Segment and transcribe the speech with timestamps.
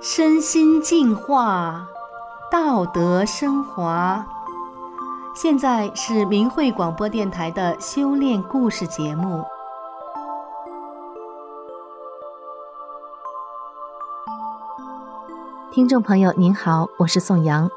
[0.00, 1.88] 身心净化，
[2.50, 4.26] 道德升华。
[5.34, 9.42] 现在是明慧广播电台的修炼故事节目。
[15.72, 17.68] 听众朋友您好，我是宋阳。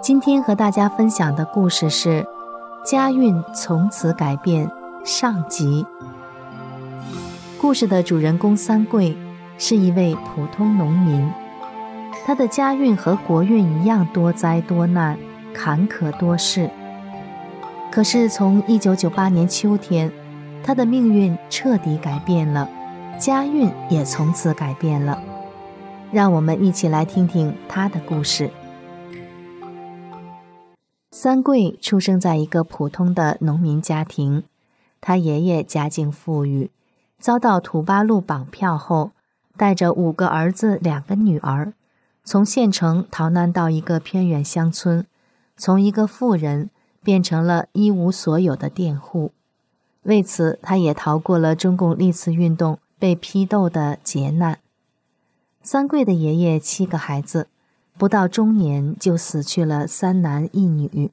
[0.00, 2.26] 今天和大家分享的故事是：
[2.84, 4.70] 家运从此改变
[5.04, 5.84] 上集。
[7.60, 9.16] 故事的主人公三桂。
[9.58, 11.30] 是一位普通农民，
[12.26, 15.16] 他的家运和国运一样多灾多难、
[15.54, 16.68] 坎坷多事。
[17.92, 20.10] 可是从一九九八年秋天，
[20.64, 22.68] 他的命运彻底改变了，
[23.20, 25.22] 家运也从此改变了。
[26.10, 28.50] 让我们一起来听听他的故事。
[31.12, 34.42] 三桂出生在一个普通的农民家庭，
[35.02, 36.70] 他爷爷家境富裕，
[37.18, 39.12] 遭到土八路绑票后。
[39.54, 41.74] 带着五个儿子、两个女儿，
[42.24, 45.06] 从县城逃难到一个偏远乡村，
[45.58, 46.70] 从一个富人
[47.02, 49.32] 变成了一无所有的佃户。
[50.04, 54.58] 为此，他也逃过了中共历次运动被批斗的劫难。
[55.62, 57.48] 三桂的爷爷七个孩子，
[57.98, 61.12] 不到中年就死去了三男一女。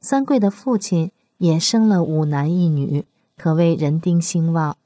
[0.00, 3.04] 三桂的父亲也生了五男一女，
[3.40, 4.76] 可谓人丁兴旺。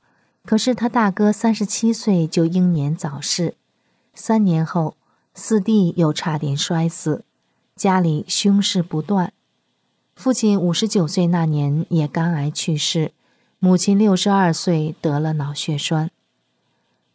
[0.44, 3.55] 可是他大哥三十七岁就英年早逝，
[4.14, 4.94] 三年后
[5.34, 7.25] 四弟又差点摔死，
[7.75, 9.32] 家里凶事不断。
[10.14, 13.10] 父亲五十九岁那年也肝癌去世，
[13.58, 16.12] 母亲六十二岁得了脑血栓。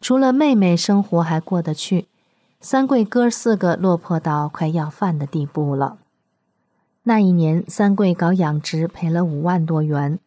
[0.01, 2.07] 除了妹妹生活还过得去，
[2.59, 5.99] 三桂哥四个落魄到快要饭的地步了。
[7.03, 10.19] 那一年三桂搞养殖赔了五万多元，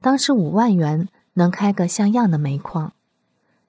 [0.00, 1.08] 当时五万元。
[1.34, 2.92] 能开个像样的煤矿，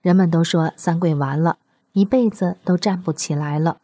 [0.02, 1.60] 人们都说三桂完了，
[1.94, 3.78] 一辈子都站不起来了。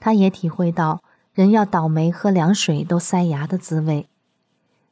[0.00, 1.00] 他也体会到
[1.32, 4.08] 人要倒霉喝凉水都塞牙的滋味。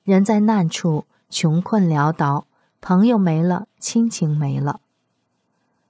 [0.04, 2.46] 人在难处，穷困潦倒，
[2.80, 4.80] 朋友没了，亲情没了。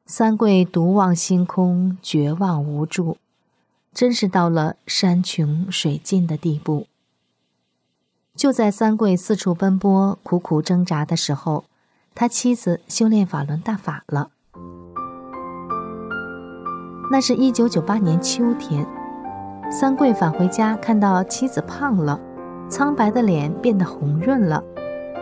[0.06, 3.18] 三桂独望星空，绝望无助，
[3.92, 6.86] 真是到了山穷水尽的地步。
[8.42, 11.62] 就在三桂四处奔波、苦苦挣扎的时候。
[12.12, 14.30] 他妻子修炼法轮大法了。
[17.12, 18.84] 那是一九九八年秋天，
[19.70, 22.18] 三桂返回家，看到妻子胖了，
[22.68, 24.60] 苍白的脸变得红润了。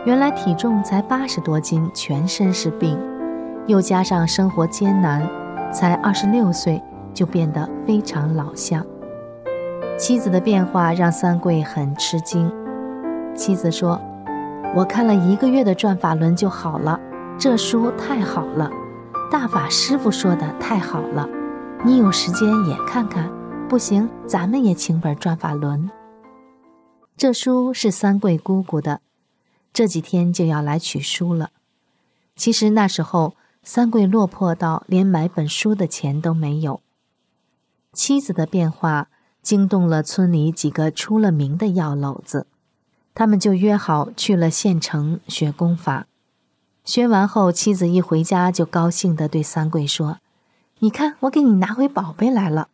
[0.03, 2.97] 原来体重才八十多斤，全身是病，
[3.67, 5.29] 又加上生活艰难，
[5.71, 6.81] 才二十六岁
[7.13, 8.83] 就变得非常老相。
[9.95, 12.51] 妻子的变化让三桂很吃惊。
[13.41, 13.99] 妻子说。
[14.75, 16.99] 我看了一个月的《转法轮》就好了，
[17.39, 18.69] 这书太好了，
[19.31, 21.27] 大法师傅说的太好了，
[21.83, 23.31] 你有时间也看看，
[23.67, 25.89] 不行咱们也请本《转法轮》。
[27.17, 29.01] 这书是三桂姑姑的，
[29.73, 31.49] 这几天就要来取书了。
[32.35, 36.79] 其实那时候三桂落魄到连买本书的钱都没有。
[37.91, 39.07] 妻子的变化
[39.41, 42.45] 惊动了村里几个出了名的药篓子。
[43.13, 46.07] 他们就约好去了县城学功法，
[46.85, 50.19] 学完后，妻子一回家就高兴地对三桂说
[50.79, 52.69] ：“你看，我给你拿回宝贝来了。”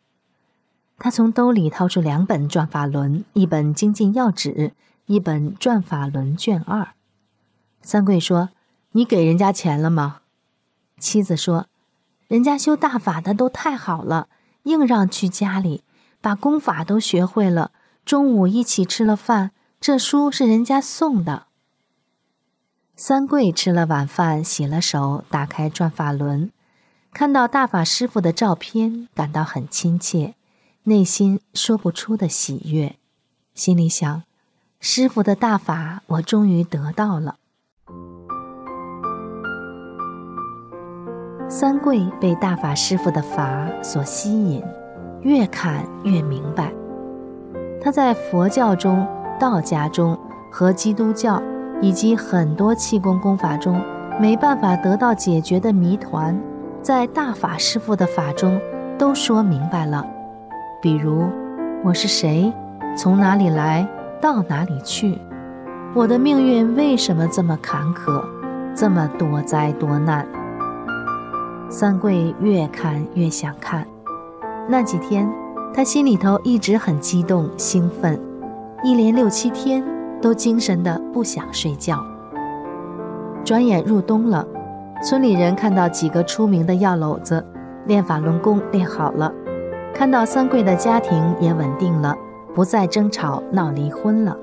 [0.99, 4.53] 他从兜里掏出两本《转法轮》，一本《精进要旨》，
[5.07, 6.81] 一本《转法轮卷二》。
[7.81, 8.49] 三桂说
[8.93, 10.21] ：“你给人家钱了吗？”
[10.99, 11.65] 妻子说
[12.27, 14.29] ：“人家修大法的都太好了，
[14.63, 15.83] 硬让去家里，
[16.21, 17.71] 把功法都学会了。
[18.05, 19.49] 中午一起吃了饭。”
[19.79, 21.47] 这书是人家送的。
[22.95, 26.47] 三桂吃了晚饭，洗了手，打开《转法轮》，
[27.13, 30.33] 看到大法师傅的照片，感到很亲切，
[30.83, 32.95] 内心说不出的喜悦，
[33.53, 34.23] 心里想：
[34.79, 37.35] 师傅的大法，我终于得到了。
[41.47, 44.61] 三桂被大法师傅的法所吸引，
[45.21, 46.73] 越看越明白，
[47.79, 49.07] 他在佛教中。
[49.39, 50.17] 道家中
[50.51, 51.41] 和基督教
[51.81, 53.81] 以及很多气功功法中
[54.19, 56.39] 没办法得到解决的谜团，
[56.81, 58.59] 在大法师父的法中
[58.97, 60.05] 都说明白了。
[60.81, 61.25] 比如，
[61.83, 62.51] 我是谁，
[62.97, 63.87] 从哪里来，
[64.19, 65.17] 到哪里去？
[65.93, 68.23] 我的命运为什么这么坎坷，
[68.75, 70.25] 这么多灾多难？
[71.69, 73.85] 三桂越看越想看。
[74.67, 75.31] 那几天，
[75.73, 78.19] 他心里头一直很激动兴奋。
[78.83, 79.83] 一连六七天
[80.21, 81.95] 都精神的不想睡觉。
[83.43, 84.45] 《转眼入冬了，
[85.03, 87.43] 村里人看到几个出名的药篓子
[87.85, 89.33] 练法轮功练好了，
[89.93, 92.15] 看到三桂的家庭也稳定了，
[92.53, 94.37] 不再争吵闹离婚了，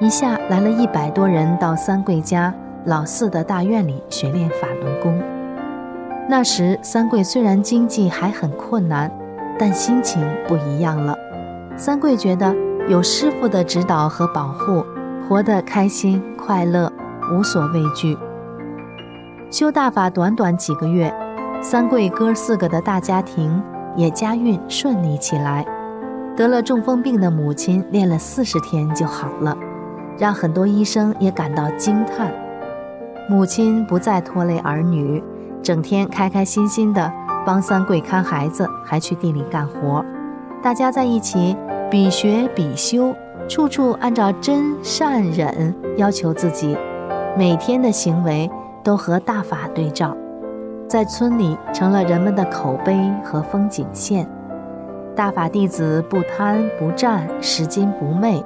[0.00, 2.52] 一下来了一百多人到三桂家
[2.86, 5.22] 老四的大院里学练法轮功。
[6.28, 9.08] 那时三桂虽然经济还很困难，
[9.56, 11.16] 但心情不一样了。
[11.76, 12.54] 三桂觉得
[12.88, 14.84] 有师傅的指导和保护，
[15.28, 16.92] 活得开心快乐。
[17.32, 18.18] 无所畏惧。
[19.50, 21.14] 修大法短短几个月，
[21.62, 23.62] 三桂哥四个的大家庭
[23.96, 25.64] 也家运顺利起来。
[26.36, 29.56] 得了中风病的母亲练了四十天就好了，
[30.18, 32.30] 让很多医生也感到惊叹。
[33.30, 35.22] 母亲不再拖累儿女，
[35.62, 37.10] 整天开开心心的
[37.46, 40.04] 帮三桂看孩子，还去地里干活。
[40.60, 41.56] 大家在一起
[41.92, 43.14] 比学比修，
[43.46, 46.74] 处处按照真善忍要求自己。
[47.36, 48.50] 每天的行为
[48.82, 50.16] 都和大法对照，
[50.88, 54.26] 在村里成了人们的口碑和风景线。
[55.14, 58.42] 大法弟子不贪不占，拾金不昧，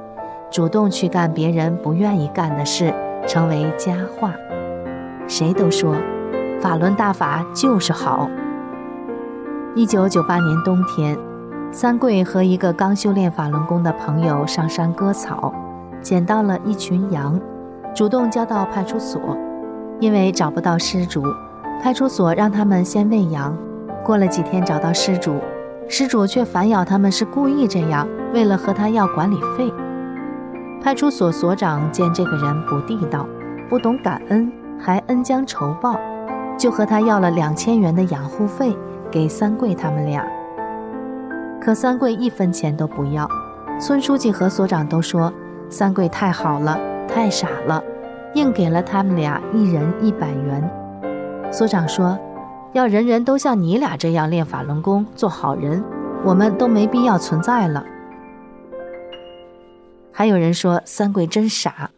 [0.50, 2.92] 主动去干别人不愿意干的事，
[3.28, 4.32] 成为佳话。
[5.28, 5.94] 谁都说
[6.60, 8.28] 法轮大法就是好。
[9.76, 11.16] 一九九八年冬天，
[11.72, 15.52] 三桂和一个刚修炼法轮功的朋友上山割草，
[16.00, 17.38] 捡到了一群羊。
[17.94, 19.20] 主动交到派出所，
[20.00, 21.22] 因为找不到失主，
[21.82, 23.56] 派出所让他们先喂羊。
[24.04, 25.34] 过了几天找到失主，
[25.88, 29.72] 失主却反咬他们是故意这样，为了和他要管理费。
[30.82, 33.26] 派出所所长见这个人不地道，
[33.68, 35.98] 不懂感恩，还恩将仇报，
[36.56, 38.76] 就和他要了两千元的养护费
[39.10, 40.24] 给三桂他们俩。
[41.66, 43.28] 可三桂一分钱都不要，
[43.80, 45.32] 村书记和所长都说
[45.68, 46.78] 三桂太好了。
[47.08, 47.82] 太傻了，
[48.34, 51.50] 硬给了他们俩一人一百元。
[51.52, 52.16] 所长说
[52.72, 55.82] ：“要人人都像你俩这样练法轮功，做好人，
[56.24, 57.84] 我们都没必要存在了。”
[60.14, 61.90] 还有人说：“三桂真傻，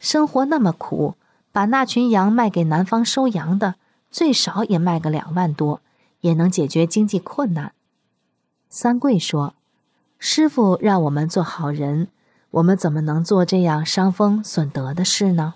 [0.00, 1.14] 生活那么苦，
[1.52, 3.76] 把那群羊卖给南方收羊的，
[4.10, 5.80] 最少也卖个两万多，
[6.22, 7.70] 也能解决经济困难。”
[8.74, 9.54] 三桂说
[10.18, 12.08] ：“师傅让我们做好人。”
[12.52, 15.54] 我们怎么能做这样伤风损德的事呢？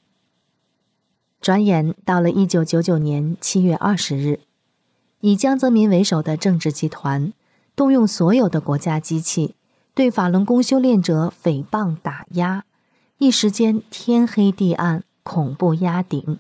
[1.40, 4.40] 转眼到了一九九九年七月二十日，
[5.20, 7.32] 以江泽民为首的政治集团
[7.74, 9.54] 动用所有的国家机器，
[9.94, 12.64] 对法轮功修炼者诽谤打压，
[13.16, 16.38] 一时间天黑地暗，恐怖压顶。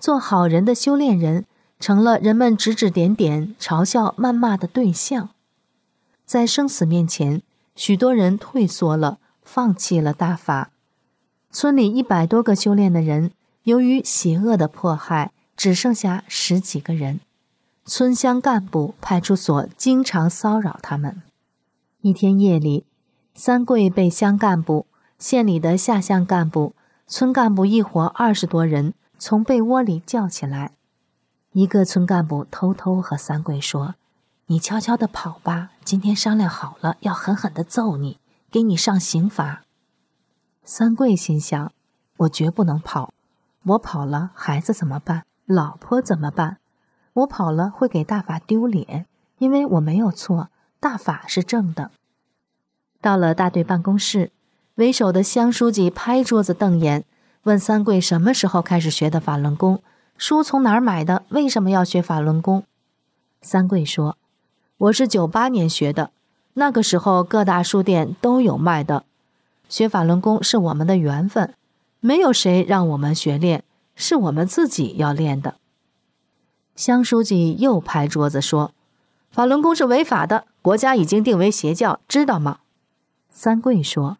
[0.00, 1.46] 做好人的修炼人
[1.78, 5.30] 成了人们指指点点、嘲笑谩骂的对象。
[6.32, 7.42] 在生死面前，
[7.74, 9.18] 许多人退缩了。
[9.42, 10.70] 放弃了大法，
[11.50, 13.32] 村里一百多个修炼的人，
[13.64, 17.20] 由于邪恶的迫害，只剩下十几个人。
[17.84, 21.20] 村乡干部、派出所经常骚扰他们。
[22.00, 22.86] 一天夜里，
[23.34, 24.86] 三桂被乡干部、
[25.18, 26.74] 县里的下乡干部、
[27.06, 30.70] 村干部一伙二十多人从被窝里叫起来。
[31.52, 33.96] 一个村干部偷偷和三桂说
[34.52, 38.18] ：“你悄悄地跑吧，今天商量好了，要狠狠地揍你。”
[38.52, 39.62] 给你上刑罚。
[40.62, 41.72] 三桂心想：
[42.18, 43.14] 我绝不能跑，
[43.64, 45.24] 我跑了孩子怎么办？
[45.46, 46.58] 老婆怎么办？
[47.14, 49.06] 我跑了会给大法丢脸，
[49.38, 51.90] 因为我没有错，大法是正的。
[53.00, 54.32] 到了大队办公室，
[54.74, 57.06] 为首的乡书记拍桌子瞪眼，
[57.44, 59.82] 问三桂什么时候开始学的法轮功，
[60.18, 61.24] 书从哪儿买的？
[61.30, 62.64] 为什么要学法轮功？
[63.40, 64.18] 三桂说：
[64.82, 66.10] 我是九八年学的。
[66.54, 69.04] 那个时候，各大书店都有卖的。
[69.68, 71.54] 学法轮功是我们的缘分，
[72.00, 73.62] 没有谁让我们学练，
[73.94, 75.54] 是我们自己要练的。
[76.74, 78.72] 乡书记又拍桌子说
[79.30, 82.58] ：“法轮功是违法的，国家已经定为邪教，知道吗？”
[83.30, 84.18] 三桂说：“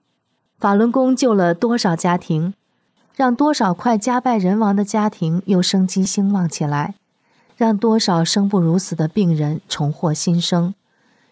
[0.60, 2.54] 法轮功救了多少家庭，
[3.16, 6.94] 让多少快家败人亡的家庭又生机兴旺起来，
[7.62, 10.74] 让多少生不如死的病人重获新生。”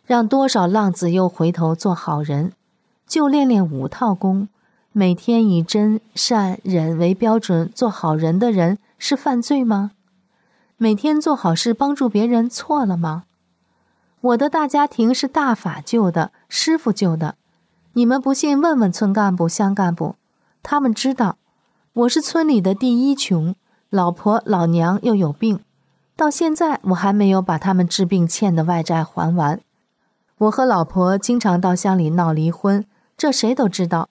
[0.07, 2.53] 让多少浪子又回头做好人，
[3.05, 4.49] 就练练五套功，
[4.93, 9.91] 每天以真善忍为标准做好人的人是犯罪吗？
[10.77, 13.25] 每天做好事帮助别人错了吗？
[14.21, 17.35] 我的大家庭是大法救的，师傅救的。
[17.95, 20.15] 你们不信，问问村干部、乡干部，
[20.63, 21.39] 他们知道。
[21.93, 23.57] 我是村里的第一穷，
[23.89, 25.59] 老婆老娘又有病，
[26.21, 29.59] 到现在我还没有把他们治病欠的外债还完。
[30.37, 32.85] 我和老婆经常到乡里闹离婚，
[33.17, 34.11] 这谁都知道。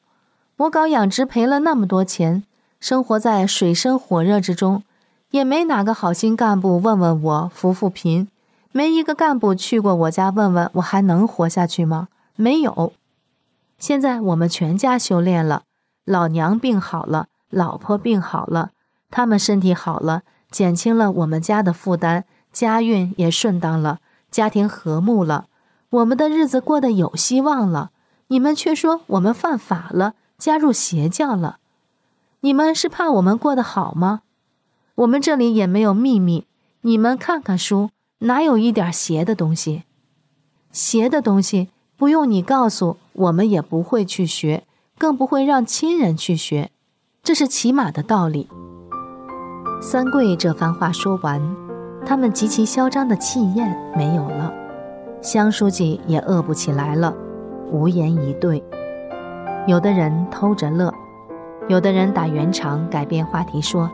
[0.57, 2.43] 我搞养殖赔了那么多钱，
[2.79, 4.81] 生活在水深火热之中，
[5.29, 8.27] 也没哪个好心干部问问我扶扶贫，
[8.71, 12.07] 没一个干部去过我家问问我还能活下去吗？
[12.35, 12.93] 没有。
[13.77, 15.61] 现在我们全家修炼了，
[16.05, 18.71] 老娘病好了，老婆病好了，
[19.11, 23.99] 他们身体好了，减轻了我们家的负担，家运也顺当了，
[24.31, 25.47] 家庭和睦了，
[25.89, 27.91] 我们的日子过得有希望了。
[28.27, 31.57] 你们却说我们犯法了，加入邪教了。
[32.41, 34.21] 你们是怕我们过得好吗？
[34.95, 36.45] 我们这里也没有秘密，
[36.81, 37.89] 你们看看书，
[38.19, 39.83] 哪有一点邪的东西？
[40.71, 44.65] 邪的东西不用你告诉，我们也不会去学，
[44.97, 46.71] 更不会让亲人去学，
[47.23, 48.47] 这是起码的道理。
[49.81, 51.41] 三桂这番话说完，
[52.05, 54.51] 他们极其嚣张的气焰没有了，
[55.21, 57.13] 乡书记也饿不起来了，
[57.71, 58.61] 无言以对。
[59.67, 60.93] 有的人偷着乐，
[61.69, 63.89] 有的人打圆场改变话题说。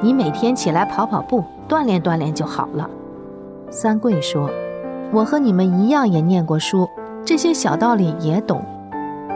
[0.00, 2.88] 你每天起来跑跑步，锻炼锻炼就好了。
[3.68, 4.48] 三桂说
[5.12, 6.88] ：“我和你们一样，也念过书，
[7.24, 8.64] 这些小道理也懂。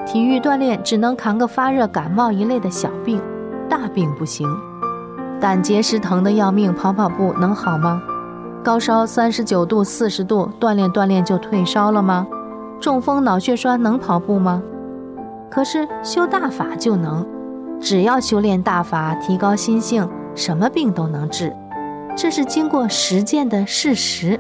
[0.06, 3.20] 体育锻炼只能扛个发热、感冒一类的小病，
[3.68, 4.49] 大病不行。
[5.42, 8.00] 胆结石疼得要命，跑跑步能好吗？
[8.62, 12.25] 高烧三十九度、四十度，锻炼锻炼就退烧了吗？
[12.80, 14.62] 中风、脑血栓能跑步吗？
[15.50, 17.26] 可是修大法就能，
[17.80, 21.52] 只要修炼大法，提高心性。”什么病都能治，
[22.16, 24.38] 这是经过实践的事实。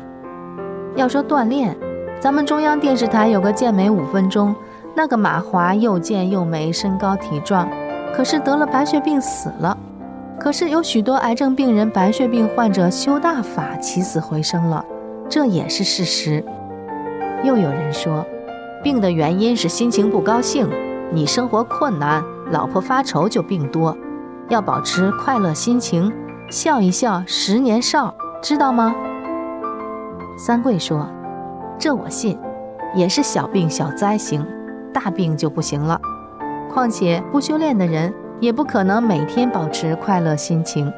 [0.94, 1.76] 要说锻炼，
[2.20, 4.54] 咱们中央电视台有个健美五分钟，
[4.94, 7.68] 那个马华又健又美，身高体壮，
[8.16, 9.76] 可是得了白血病死了。
[10.42, 14.84] 可是有许多癌症病人、白血病患者修大法起死回生了，
[15.28, 16.44] 这也是事实。
[17.44, 18.26] 又有人说，
[18.82, 20.68] 病的原因是心情不高兴，
[21.12, 23.96] 你生活困难，老婆发愁就病多。
[24.48, 26.12] 要保持快乐心情，
[26.50, 28.92] 笑一笑，十年少，知道吗？
[30.36, 31.08] 三桂说
[31.78, 32.36] ：“这我信，
[32.96, 34.44] 也是小病小灾行，
[34.92, 36.00] 大病就不行了。
[36.68, 40.92] 况且不修炼的人，也不可能每天保持快乐心情。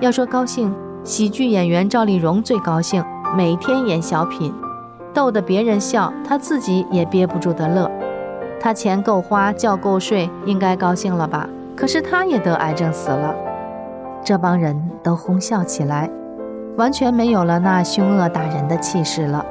[0.00, 3.04] 要说高兴，喜剧演员赵丽蓉最高兴，
[3.36, 4.54] 每天演小品，
[5.12, 7.90] 逗得别人笑，她自己也憋不住的乐。
[8.58, 13.34] 她钱够花，觉够睡，应该高兴了吧？”可是她也得癌症死了，
[14.24, 16.08] 这帮人都哄笑起来，
[16.78, 19.44] 完全没有了那凶恶打人的气势了。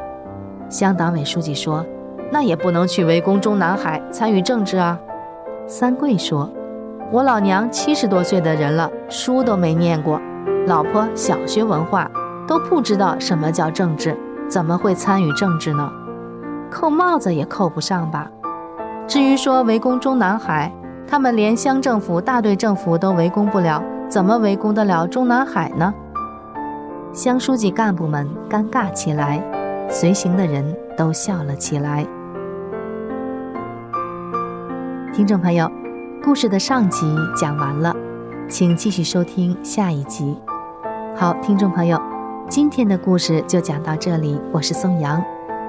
[0.69, 1.85] 乡党委书记说
[2.33, 4.99] ：“那也不能去围攻中南海参与政治啊。”
[5.67, 6.49] 三桂说
[7.09, 10.19] ：“我老娘七十多岁的人了，书都没念过，
[10.65, 12.09] 老婆小学文化
[12.45, 14.17] 都不知道什么叫政治，
[14.49, 15.89] 怎么会参与政治呢？
[16.69, 18.29] 扣帽子也扣不上吧？
[19.07, 20.71] 至于说围攻中南海。”
[21.09, 25.93] 他们连乡政府、大队政府都围攻不了，怎么围攻得了中南海呢？
[27.13, 29.41] 乡书记干部们尴尬起来，
[29.89, 32.05] 随行的人都笑了起来。
[35.13, 35.71] 听众朋友，
[36.27, 37.95] 故事的上集讲完了，
[38.49, 40.37] 请继续收听下一集。
[41.15, 41.97] 好，听众朋友，
[42.49, 45.23] 今天的故事就讲到这里，我是宋阳，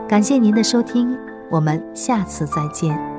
[0.09, 1.17] 感谢您的收听，
[1.49, 3.18] 我们下次再见。